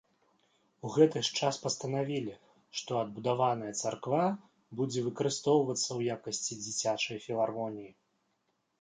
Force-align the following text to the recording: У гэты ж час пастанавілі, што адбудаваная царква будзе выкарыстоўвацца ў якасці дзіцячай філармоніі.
У 0.87 0.89
гэты 0.95 1.21
ж 1.27 1.35
час 1.39 1.59
пастанавілі, 1.65 2.33
што 2.81 2.91
адбудаваная 3.03 3.69
царква 3.81 4.25
будзе 4.81 5.07
выкарыстоўвацца 5.11 5.87
ў 5.97 6.01
якасці 6.19 6.53
дзіцячай 6.67 7.27
філармоніі. 7.29 7.91